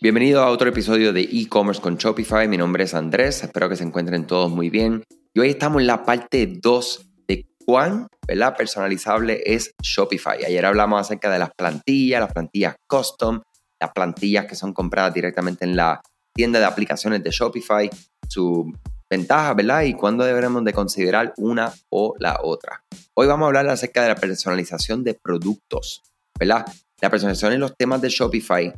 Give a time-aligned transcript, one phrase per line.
[0.00, 2.46] Bienvenido a otro episodio de e-commerce con Shopify.
[2.46, 5.02] Mi nombre es Andrés, espero que se encuentren todos muy bien.
[5.34, 8.56] Y hoy estamos en la parte 2 de cuán ¿verdad?
[8.56, 10.44] personalizable es Shopify.
[10.44, 13.40] Ayer hablamos acerca de las plantillas, las plantillas custom,
[13.80, 16.00] las plantillas que son compradas directamente en la
[16.32, 17.90] tienda de aplicaciones de Shopify,
[18.28, 18.72] su
[19.10, 19.82] ventaja, ¿verdad?
[19.82, 22.84] Y cuándo deberemos de considerar una o la otra.
[23.14, 26.04] Hoy vamos a hablar acerca de la personalización de productos,
[26.38, 26.64] ¿verdad?
[27.00, 28.72] La personalización en los temas de Shopify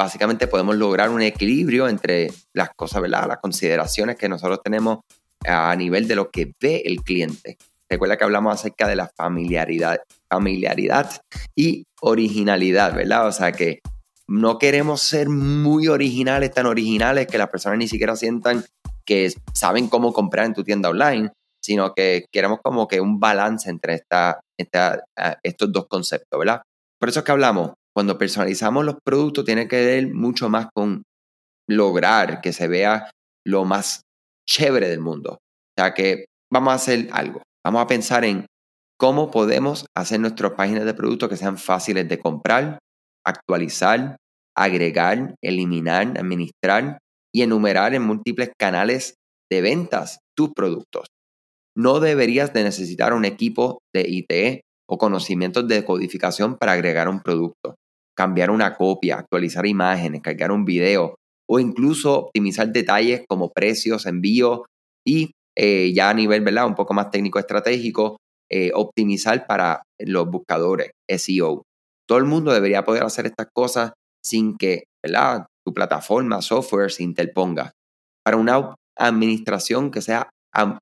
[0.00, 3.28] básicamente podemos lograr un equilibrio entre las cosas, ¿verdad?
[3.28, 5.00] Las consideraciones que nosotros tenemos
[5.46, 7.58] a nivel de lo que ve el cliente.
[7.86, 11.20] Recuerda que hablamos acerca de la familiaridad, familiaridad
[11.54, 13.26] y originalidad, ¿verdad?
[13.26, 13.80] O sea que
[14.26, 18.64] no queremos ser muy originales, tan originales que las personas ni siquiera sientan
[19.04, 21.30] que saben cómo comprar en tu tienda online,
[21.62, 24.40] sino que queremos como que un balance entre esta,
[25.42, 26.62] estos dos conceptos, ¿verdad?
[26.98, 31.02] Por eso es que hablamos cuando personalizamos los productos tiene que ver mucho más con
[31.68, 33.10] lograr que se vea
[33.46, 34.00] lo más
[34.48, 35.32] chévere del mundo.
[35.32, 35.38] O
[35.76, 37.42] sea que vamos a hacer algo.
[37.62, 38.46] Vamos a pensar en
[38.98, 42.78] cómo podemos hacer nuestras páginas de productos que sean fáciles de comprar,
[43.22, 44.16] actualizar,
[44.56, 47.00] agregar, eliminar, administrar
[47.34, 49.16] y enumerar en múltiples canales
[49.52, 51.08] de ventas tus productos.
[51.76, 57.20] No deberías de necesitar un equipo de IT o conocimientos de codificación para agregar un
[57.20, 57.76] producto,
[58.20, 61.14] cambiar una copia, actualizar imágenes, cargar un video
[61.48, 64.66] o incluso optimizar detalles como precios, envío
[65.06, 66.66] y eh, ya a nivel ¿verdad?
[66.66, 68.18] un poco más técnico estratégico,
[68.50, 71.62] eh, optimizar para los buscadores, SEO.
[72.06, 75.46] Todo el mundo debería poder hacer estas cosas sin que ¿verdad?
[75.64, 77.72] tu plataforma, software se interponga.
[78.22, 80.28] Para una administración que sea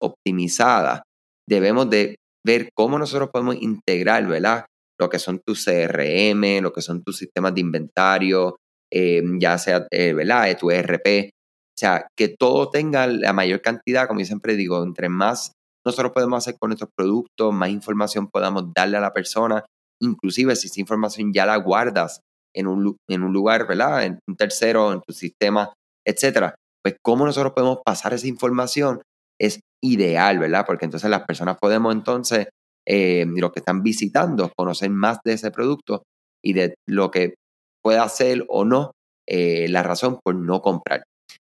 [0.01, 1.05] optimizada,
[1.49, 4.65] debemos de ver cómo nosotros podemos integrar, ¿verdad?
[4.99, 8.57] Lo que son tus CRM, lo que son tus sistemas de inventario,
[8.93, 10.57] eh, ya sea, eh, ¿verdad?
[10.59, 11.31] Tu ERP.
[11.31, 15.53] O sea, que todo tenga la mayor cantidad, como yo siempre digo, entre más
[15.89, 19.65] nosotros podemos hacer con nuestros productos, más información podamos darle a la persona.
[20.03, 22.21] Inclusive si esa información ya la guardas
[22.55, 24.05] en un, en un lugar, ¿verdad?
[24.05, 25.73] En un tercero, en tu sistema,
[26.07, 26.55] etcétera.
[26.83, 29.01] Pues cómo nosotros podemos pasar esa información
[29.41, 30.65] es ideal, ¿verdad?
[30.67, 32.49] Porque entonces las personas podemos entonces,
[32.87, 36.03] eh, los que están visitando, conocer más de ese producto
[36.43, 37.35] y de lo que
[37.83, 38.93] puede hacer o no
[39.29, 41.05] eh, la razón por no comprar.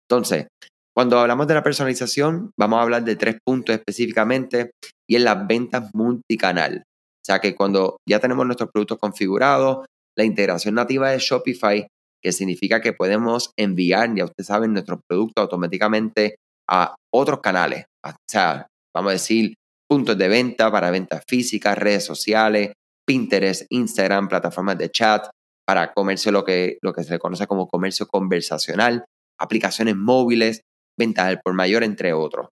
[0.08, 0.46] Entonces,
[0.96, 4.70] cuando hablamos de la personalización, vamos a hablar de tres puntos específicamente
[5.08, 6.84] y en las ventas multicanal.
[6.86, 9.86] O sea que cuando ya tenemos nuestros productos configurados,
[10.16, 11.86] la integración nativa de Shopify,
[12.22, 16.36] que significa que podemos enviar, ya ustedes saben, nuestros productos automáticamente
[16.68, 17.86] a otros canales.
[18.06, 19.54] O sea, vamos a decir,
[19.94, 22.72] puntos de venta para ventas físicas, redes sociales,
[23.06, 25.28] Pinterest, Instagram, plataformas de chat,
[25.64, 29.04] para comercio lo que, lo que se conoce como comercio conversacional,
[29.38, 30.62] aplicaciones móviles,
[30.98, 32.48] ventas al por mayor, entre otros.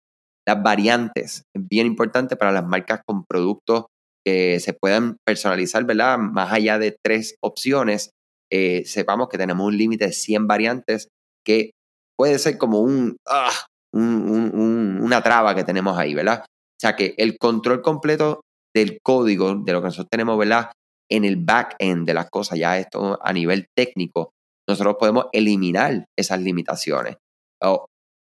[0.46, 3.86] Las variantes, es bien importante para las marcas con productos
[4.22, 6.18] que se puedan personalizar, ¿verdad?
[6.18, 8.10] Más allá de tres opciones,
[8.52, 11.08] eh, sepamos que tenemos un límite de 100 variantes
[11.42, 11.70] que
[12.18, 13.64] puede ser como un, ah,
[13.94, 16.44] una traba que tenemos ahí, ¿verdad?
[16.80, 18.40] O sea que el control completo
[18.74, 20.70] del código, de lo que nosotros tenemos, ¿verdad?
[21.10, 24.30] En el back-end de las cosas, ya esto a nivel técnico,
[24.68, 27.16] nosotros podemos eliminar esas limitaciones.
[27.62, 27.86] O,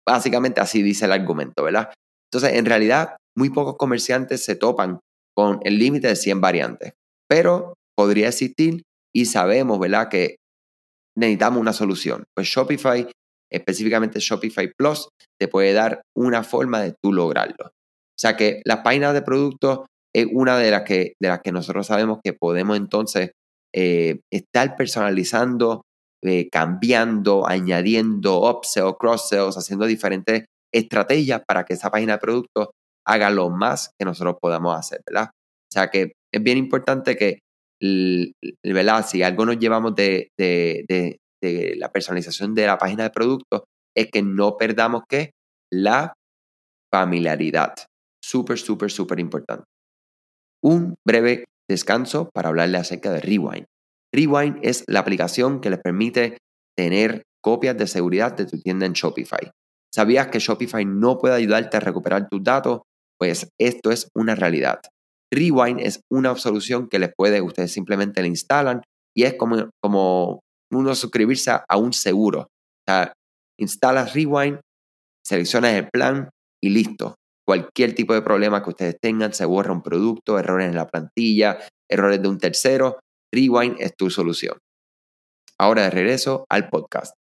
[0.06, 1.92] básicamente así dice el argumento, ¿verdad?
[2.32, 5.00] Entonces, en realidad, muy pocos comerciantes se topan
[5.36, 6.92] con el límite de 100 variantes,
[7.28, 8.82] pero podría existir
[9.14, 10.36] y sabemos, ¿verdad?, que
[11.16, 12.24] necesitamos una solución.
[12.34, 13.08] Pues Shopify
[13.50, 15.08] específicamente Shopify Plus,
[15.40, 17.70] te puede dar una forma de tú lograrlo.
[18.18, 21.52] O sea que las páginas de productos es una de las que, de las que
[21.52, 23.30] nosotros sabemos que podemos entonces
[23.72, 25.82] eh, estar personalizando,
[26.24, 32.70] eh, cambiando, añadiendo upsells, cross-sells, haciendo diferentes estrategias para que esa página de productos
[33.06, 35.30] haga lo más que nosotros podamos hacer, ¿verdad?
[35.32, 37.38] O sea que es bien importante que,
[38.64, 39.06] ¿verdad?
[39.06, 43.64] Si algo nos llevamos de, de la personalización de la página de producto
[43.96, 45.30] es que no perdamos que
[45.70, 46.14] la
[46.92, 47.74] familiaridad.
[48.28, 49.64] Súper, súper, súper importante.
[50.62, 53.64] Un breve descanso para hablarle acerca de Rewind.
[54.14, 56.36] Rewind es la aplicación que les permite
[56.76, 59.50] tener copias de seguridad de tu tienda en Shopify.
[59.94, 62.80] ¿Sabías que Shopify no puede ayudarte a recuperar tus datos?
[63.18, 64.80] Pues esto es una realidad.
[65.32, 68.82] Rewind es una solución que les puede, ustedes simplemente la instalan
[69.16, 70.40] y es como, como
[70.70, 72.40] uno suscribirse a un seguro.
[72.40, 73.12] O sea,
[73.58, 74.60] instalas Rewind,
[75.24, 76.28] seleccionas el plan
[76.62, 77.14] y listo.
[77.48, 81.58] Cualquier tipo de problema que ustedes tengan, se borra un producto, errores en la plantilla,
[81.90, 82.98] errores de un tercero,
[83.34, 84.58] Rewind es tu solución.
[85.58, 87.14] Ahora de regreso al podcast.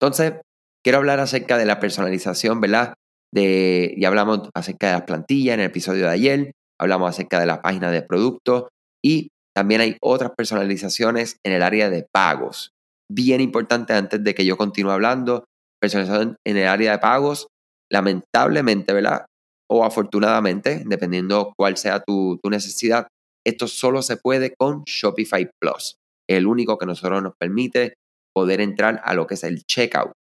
[0.00, 0.40] Entonces,
[0.82, 2.94] quiero hablar acerca de la personalización, ¿verdad?
[3.32, 7.46] De, ya hablamos acerca de las plantillas en el episodio de ayer, hablamos acerca de
[7.46, 8.70] la página de producto
[9.04, 12.72] y también hay otras personalizaciones en el área de pagos.
[13.08, 15.44] Bien importante antes de que yo continúe hablando,
[15.80, 17.46] personalización en el área de pagos,
[17.88, 19.27] lamentablemente, ¿verdad?
[19.70, 23.06] O afortunadamente, dependiendo cuál sea tu, tu necesidad,
[23.46, 25.96] esto solo se puede con Shopify Plus,
[26.28, 27.94] el único que nosotros nos permite
[28.34, 30.12] poder entrar a lo que es el checkout.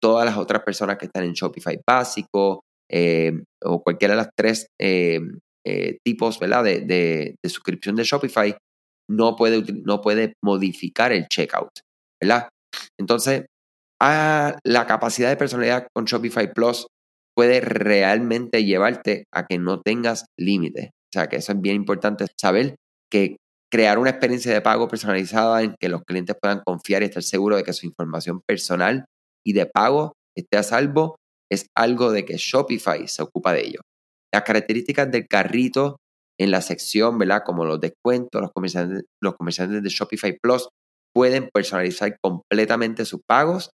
[0.00, 4.68] Todas las otras personas que están en Shopify básico eh, o cualquiera de las tres
[4.80, 5.20] eh,
[5.66, 6.64] eh, tipos ¿verdad?
[6.64, 8.56] De, de, suscripción de Shopify
[9.10, 11.70] no puede, no puede modificar el checkout.
[12.20, 12.48] ¿verdad?
[12.98, 13.46] Entonces,
[14.00, 16.86] a la capacidad de personalidad con Shopify Plus
[17.38, 20.86] puede realmente llevarte a que no tengas límites.
[20.88, 22.74] O sea, que eso es bien importante saber
[23.12, 23.36] que
[23.70, 27.58] crear una experiencia de pago personalizada en que los clientes puedan confiar y estar seguros
[27.58, 29.04] de que su información personal
[29.46, 31.14] y de pago esté a salvo
[31.48, 33.80] es algo de que Shopify se ocupa de ello.
[34.34, 35.98] Las características del carrito
[36.40, 37.44] en la sección, ¿verdad?
[37.46, 40.68] Como los descuentos, los comerciantes, los comerciantes de Shopify Plus
[41.14, 43.70] pueden personalizar completamente sus pagos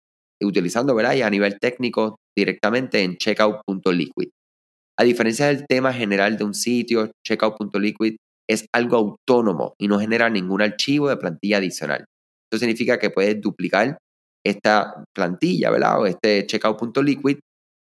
[0.42, 1.12] utilizando, ¿verdad?
[1.12, 4.28] Y a nivel técnico directamente en checkout.liquid.
[4.98, 8.16] A diferencia del tema general de un sitio, checkout.liquid
[8.48, 12.04] es algo autónomo y no genera ningún archivo de plantilla adicional.
[12.46, 13.96] Esto significa que puedes duplicar
[14.44, 16.00] esta plantilla, ¿verdad?
[16.00, 17.38] O este checkout.liquid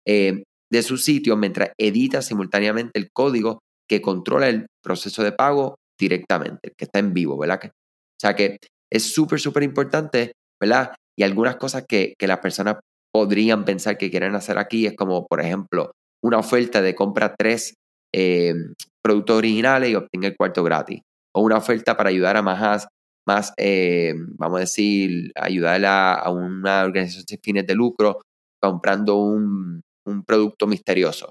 [0.07, 5.77] eh, de su sitio mientras edita simultáneamente el código que controla el proceso de pago
[5.99, 7.61] directamente, que está en vivo, ¿verdad?
[7.65, 8.59] O sea que
[8.93, 10.95] es súper, súper importante, ¿verdad?
[11.19, 12.77] Y algunas cosas que, que las personas
[13.19, 15.91] podrían pensar que quieren hacer aquí es como, por ejemplo,
[16.23, 17.75] una oferta de compra tres
[18.15, 18.55] eh,
[19.03, 21.01] productos originales y obtenga el cuarto gratis.
[21.35, 22.87] O una oferta para ayudar a más,
[23.27, 28.21] más eh, vamos a decir, ayudar a, una organización sin fines de lucro
[28.63, 31.31] comprando un, un producto misterioso.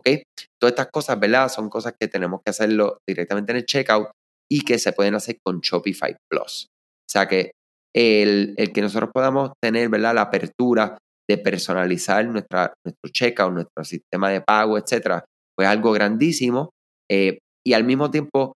[0.00, 0.22] ¿Ok?
[0.58, 1.50] Todas estas cosas, ¿verdad?
[1.50, 4.08] Son cosas que tenemos que hacerlo directamente en el checkout
[4.50, 6.68] y que se pueden hacer con Shopify Plus.
[6.70, 7.50] O sea que
[7.94, 10.14] el, el que nosotros podamos tener, ¿verdad?
[10.14, 10.96] La apertura
[11.28, 15.24] de personalizar nuestra, nuestro checkout, nuestro sistema de pago, etcétera,
[15.56, 16.70] pues algo grandísimo.
[17.10, 18.54] Eh, y al mismo tiempo,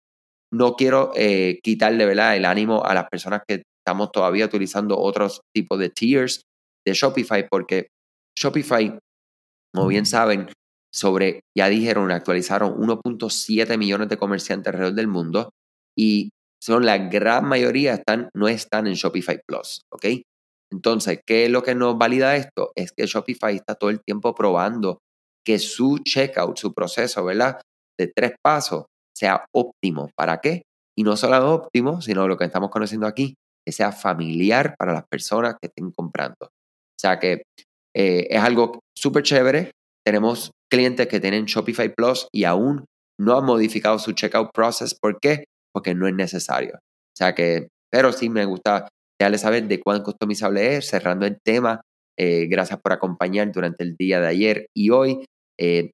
[0.53, 2.37] no quiero eh, quitarle ¿verdad?
[2.37, 6.43] el ánimo a las personas que estamos todavía utilizando otros tipos de tiers
[6.87, 7.88] de Shopify, porque
[8.38, 8.99] Shopify,
[9.75, 10.49] como bien saben,
[10.93, 15.50] sobre, ya dijeron, actualizaron 1.7 millones de comerciantes alrededor del mundo
[15.97, 16.31] y
[16.62, 20.06] son la gran mayoría están, no están en Shopify Plus, ¿ok?
[20.73, 22.73] Entonces, ¿qué es lo que nos valida esto?
[22.75, 24.99] Es que Shopify está todo el tiempo probando
[25.44, 27.61] que su checkout, su proceso, ¿verdad?
[27.99, 28.85] De tres pasos
[29.17, 30.11] sea óptimo.
[30.15, 30.62] ¿Para qué?
[30.97, 33.35] Y no solo óptimo, sino lo que estamos conociendo aquí,
[33.65, 36.37] que sea familiar para las personas que estén comprando.
[36.43, 37.43] O sea que
[37.97, 39.71] eh, es algo súper chévere.
[40.05, 42.85] Tenemos clientes que tienen Shopify Plus y aún
[43.19, 44.94] no han modificado su checkout process.
[44.94, 45.44] ¿Por qué?
[45.73, 46.75] Porque no es necesario.
[46.75, 48.88] O sea que, pero sí me gusta
[49.29, 51.81] les saber de cuán customizable es, cerrando el tema.
[52.17, 55.25] Eh, gracias por acompañar durante el día de ayer y hoy.
[55.59, 55.90] Eh,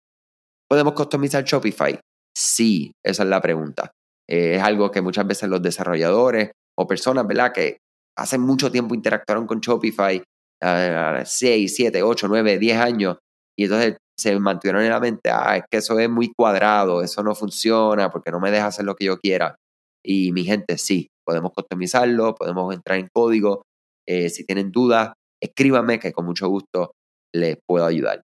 [0.69, 1.99] ¿Podemos customizar Shopify?
[2.37, 3.91] Sí, esa es la pregunta.
[4.29, 7.53] Eh, es algo que muchas veces los desarrolladores o personas, ¿verdad?
[7.53, 7.79] Que
[8.17, 10.23] hace mucho tiempo interactuaron con Shopify,
[10.61, 13.19] 6, 7, 8, 9, 10 años,
[13.57, 17.23] y entonces se mantuvieron en la mente, ah, es que eso es muy cuadrado, eso
[17.23, 19.57] no funciona porque no me deja hacer lo que yo quiera.
[20.05, 23.63] Y mi gente, sí, podemos customizarlo, podemos entrar en código.
[24.07, 25.13] Eh, si tienen dudas,
[25.43, 26.93] escríbanme que con mucho gusto
[27.35, 28.23] les puedo ayudar.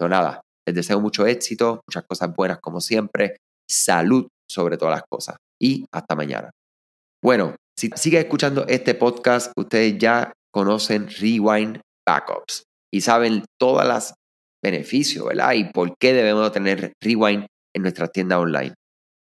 [0.00, 3.36] No nada, les deseo mucho éxito, muchas cosas buenas como siempre,
[3.68, 6.50] salud sobre todas las cosas y hasta mañana.
[7.22, 14.14] Bueno, si siguen escuchando este podcast, ustedes ya conocen Rewind Backups y saben todas las
[14.62, 15.52] beneficios, ¿verdad?
[15.52, 18.74] Y por qué debemos tener Rewind en nuestra tienda online.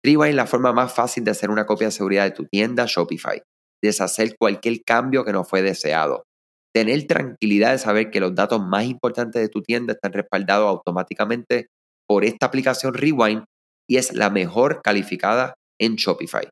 [0.03, 2.85] Rewind es la forma más fácil de hacer una copia de seguridad de tu tienda
[2.85, 3.41] Shopify,
[3.81, 6.25] deshacer cualquier cambio que no fue deseado,
[6.73, 11.67] tener tranquilidad de saber que los datos más importantes de tu tienda están respaldados automáticamente
[12.05, 13.45] por esta aplicación Rewind
[13.87, 16.49] y es la mejor calificada en Shopify.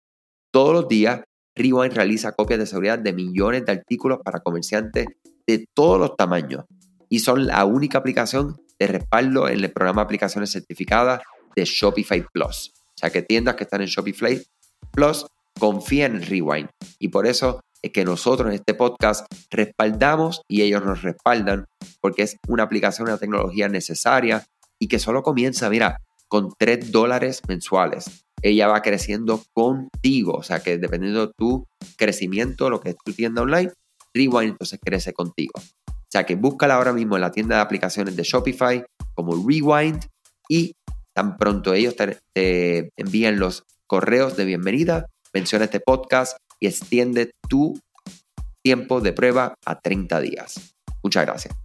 [0.53, 1.21] Todos los días,
[1.55, 5.07] Rewind realiza copias de seguridad de millones de artículos para comerciantes
[5.45, 6.63] de todos los tamaños
[7.09, 11.21] y son la única aplicación de respaldo en el programa de aplicaciones certificadas
[11.55, 12.71] de Shopify Plus.
[12.95, 14.41] O sea que tiendas que están en Shopify
[14.91, 15.25] Plus
[15.59, 16.69] confían en Rewind.
[16.99, 21.65] Y por eso es que nosotros en este podcast respaldamos y ellos nos respaldan
[21.99, 24.45] porque es una aplicación, una tecnología necesaria
[24.79, 28.25] y que solo comienza, mira, con 3 dólares mensuales.
[28.41, 31.67] Ella va creciendo contigo, o sea que dependiendo de tu
[31.97, 33.71] crecimiento, lo que es tu tienda online,
[34.13, 35.53] Rewind entonces crece contigo.
[36.09, 38.83] sea que búscala ahora mismo en la tienda de aplicaciones de Shopify
[39.13, 40.05] como Rewind
[40.49, 40.73] y
[41.15, 47.79] tan pronto ellos te, envían los correos de bienvenida, menciona este podcast y extiende tu
[48.63, 50.75] tiempo de prueba a 30 días.
[51.03, 51.55] Muchas gracias.